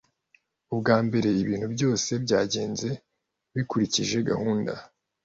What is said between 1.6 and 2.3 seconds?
byose